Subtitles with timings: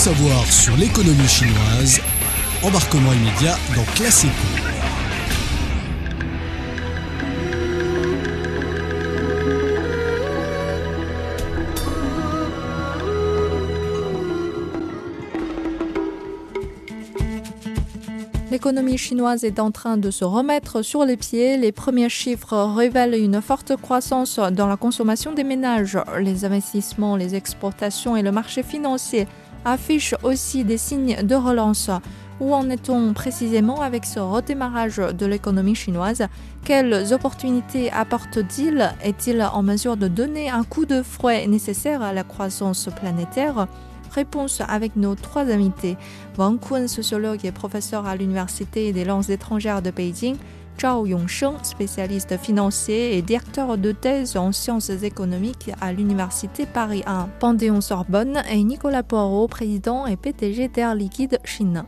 [0.00, 2.00] savoir sur l'économie chinoise.
[2.62, 4.24] Embarquement immédiat dans Classe
[18.50, 21.58] L'économie chinoise est en train de se remettre sur les pieds.
[21.58, 25.98] Les premiers chiffres révèlent une forte croissance dans la consommation des ménages.
[26.20, 29.28] Les investissements, les exportations et le marché financier
[29.64, 31.90] affichent aussi des signes de relance.
[32.40, 36.26] Où en est-on précisément avec ce redémarrage de l'économie chinoise?
[36.64, 38.94] Quelles opportunités apporte-t-il?
[39.04, 43.66] Est-il en mesure de donner un coup de fouet nécessaire à la croissance planétaire?
[44.14, 45.96] Réponse avec nos trois invités.
[46.38, 50.36] Wang Kun, sociologue et professeur à l'Université des langues étrangères de Beijing.
[50.78, 57.28] Zhao Yongsheng, spécialiste financier et directeur de thèse en sciences économiques à l'Université Paris 1,
[57.38, 61.84] Panthéon-Sorbonne, et Nicolas Poirot, président et PTG d'Air Liquide Chine.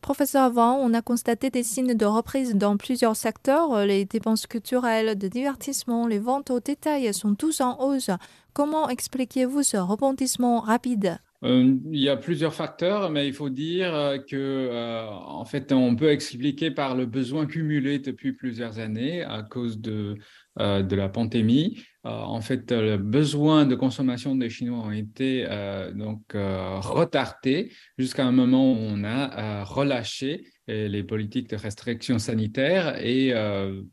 [0.00, 3.86] Professeur Van, on a constaté des signes de reprise dans plusieurs secteurs.
[3.86, 8.10] Les dépenses culturelles, de divertissement, les ventes au détail sont tous en hausse.
[8.52, 11.20] Comment expliquez-vous ce rebondissement rapide?
[11.42, 15.72] Euh, il y a plusieurs facteurs, mais il faut dire euh, que, euh, en fait,
[15.72, 20.16] on peut expliquer par le besoin cumulé depuis plusieurs années à cause de,
[20.58, 21.82] de la pandémie.
[22.04, 25.46] en fait, le besoin de consommation des Chinois ont été
[25.94, 33.32] donc retardés jusqu'à un moment où on a relâché les politiques de restriction sanitaire et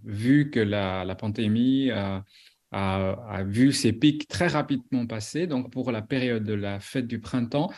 [0.04, 1.92] vu que la, la pandémie
[2.72, 5.48] a, vu ses pics très rapidement passer.
[5.48, 7.72] Donc, pour la période de la fête du printemps,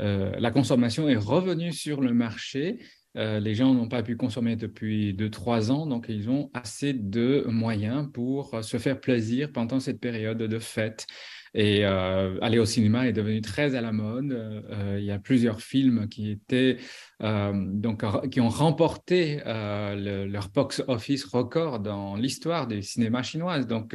[0.00, 2.78] euh, la consommation est revenue sur le marché.
[3.16, 7.44] Euh, les gens n'ont pas pu consommer depuis 2-3 ans, donc ils ont assez de
[7.46, 11.06] moyens pour se faire plaisir pendant cette période de fête.
[11.54, 14.32] Et euh, aller au cinéma est devenu très à la mode.
[14.32, 16.78] Euh, il y a plusieurs films qui étaient
[17.22, 23.58] euh, donc qui ont remporté leur box office record dans l'histoire du cinéma chinois.
[23.60, 23.94] Donc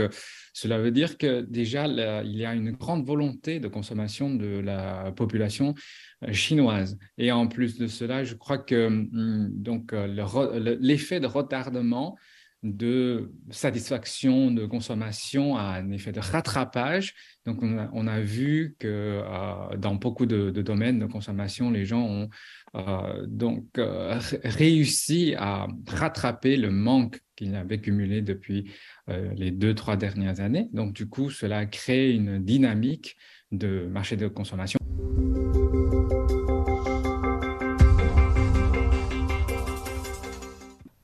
[0.54, 5.12] cela veut dire que déjà il y a une grande volonté de consommation de la
[5.16, 5.74] population
[6.32, 6.98] chinoise.
[7.18, 9.94] Et en plus de cela, je crois que hum, donc
[10.80, 12.16] l'effet de retardement
[12.64, 17.14] de satisfaction de consommation a un effet de rattrapage.
[17.46, 22.30] Donc, on a, vu que euh, dans beaucoup de, domaines de consommation, les gens ont
[22.76, 28.72] euh, donc euh, réussi à rattraper le manque qu'ils avaient cumulé depuis
[29.08, 30.70] les deux, trois dernières années.
[30.74, 33.16] Donc, du coup, cela crée une dynamique
[33.52, 34.80] de marché de consommation.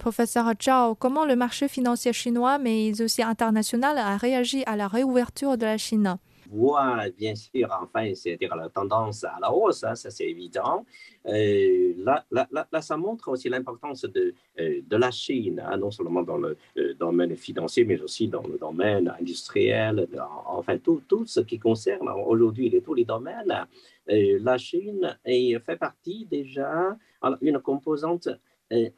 [0.03, 5.57] Professeur Zhao, comment le marché financier chinois, mais aussi international, a réagi à la réouverture
[5.57, 6.17] de la Chine?
[6.51, 10.85] Voit bien sûr, enfin, c'est-à-dire la tendance à la hausse, hein, ça c'est évident.
[11.25, 15.89] Euh, là, là, là, ça montre aussi l'importance de, euh, de la Chine, hein, non
[15.89, 20.05] seulement dans le euh, domaine financier, mais aussi dans le domaine industriel,
[20.45, 23.55] enfin tout, tout ce qui concerne aujourd'hui tous les domaines.
[24.07, 26.97] la Chine fait partie déjà,
[27.41, 28.27] une composante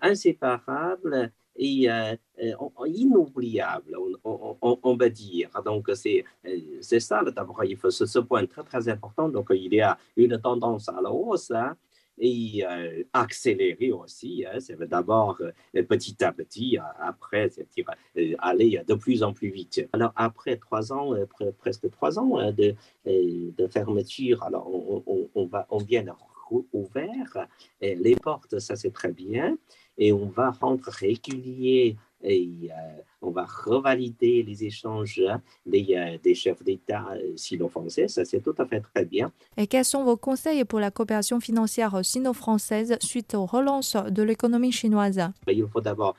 [0.01, 5.49] inséparable et euh, euh, inoubliable, on, va dire.
[5.65, 9.29] Donc, c'est ça, d'abord, il faut ce, point très, très important.
[9.29, 11.75] Donc, il y a une tendance à la hausse hein,
[12.17, 12.63] et
[13.13, 14.45] accélérer aussi.
[14.45, 14.59] Hein.
[14.59, 15.39] c'est d'abord
[15.73, 17.85] petit à petit, après, c'est-à-dire
[18.39, 19.87] aller de plus en plus vite.
[19.93, 21.13] Alors, après trois ans,
[21.57, 22.75] presque trois ans hein, de,
[23.05, 26.05] de fermeture, alors on, on, va, on vient
[26.51, 27.47] ouvert.
[27.81, 29.57] Les portes, ça c'est très bien.
[29.97, 31.95] Et on va rendre régulier
[32.25, 35.21] et euh, on va revalider les échanges
[35.65, 38.07] des, euh, des chefs d'État euh, sino-français.
[38.07, 39.31] Ça, c'est tout à fait très bien.
[39.57, 44.71] Et quels sont vos conseils pour la coopération financière sino-française suite aux relances de l'économie
[44.71, 45.21] chinoise?
[45.47, 46.15] Il faut d'abord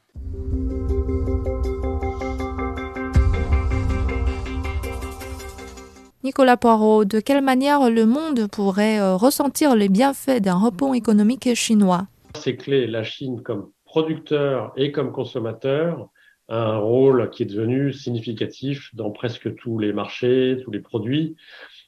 [6.30, 11.56] Nicolas Poirot, de quelle manière le monde pourrait euh, ressentir les bienfaits d'un rebond économique
[11.56, 12.06] chinois?
[12.36, 16.08] C'est clé, la Chine comme producteur et comme consommateur
[16.46, 21.34] a un rôle qui est devenu significatif dans presque tous les marchés, tous les produits,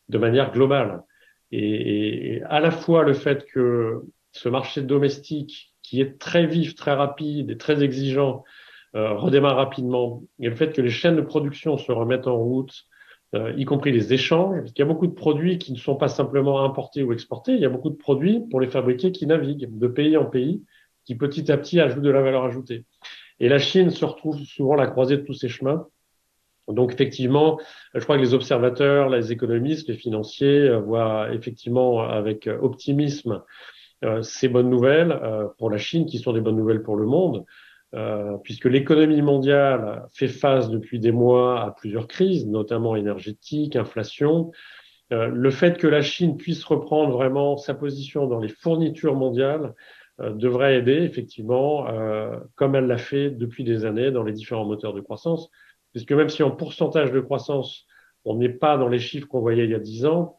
[0.08, 1.04] de manière globale.
[1.52, 4.02] Et, à la fois le fait que
[4.32, 8.42] ce marché domestique, qui est très vif, très rapide et très exigeant,
[8.96, 12.88] euh, redémarre rapidement, et le fait que les chaînes de production se remettent en route,
[13.34, 14.70] euh, y compris les échanges.
[14.74, 17.60] Il y a beaucoup de produits qui ne sont pas simplement importés ou exportés, il
[17.60, 20.62] y a beaucoup de produits pour les fabriquer qui naviguent de pays en pays,
[21.06, 22.84] qui petit à petit ajoutent de la valeur ajoutée.
[23.40, 25.86] Et la Chine se retrouve souvent à la croisée de tous ces chemins.
[26.68, 27.58] Donc effectivement,
[27.94, 33.42] je crois que les observateurs, les économistes, les financiers euh, voient effectivement avec optimisme
[34.04, 35.18] euh, ces bonnes nouvelles
[35.58, 37.46] pour la Chine qui sont des bonnes nouvelles pour le monde.
[37.94, 44.50] Euh, puisque l'économie mondiale fait face depuis des mois à plusieurs crises, notamment énergétiques, inflation.
[45.12, 49.74] Euh, le fait que la Chine puisse reprendre vraiment sa position dans les fournitures mondiales
[50.20, 51.86] euh, devrait aider, effectivement,
[52.54, 55.50] comme elle l'a fait depuis des années dans les différents moteurs de croissance,
[55.92, 57.84] puisque même si en pourcentage de croissance,
[58.24, 60.38] on n'est pas dans les chiffres qu'on voyait il y a dix ans,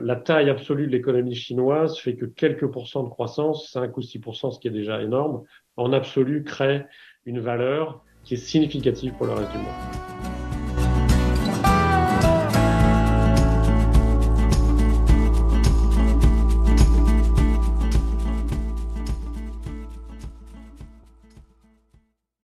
[0.00, 4.20] la taille absolue de l'économie chinoise fait que quelques pourcents de croissance, 5 ou 6
[4.52, 5.42] ce qui est déjà énorme,
[5.76, 6.84] en absolu crée
[7.26, 10.33] une valeur qui est significative pour le reste du monde.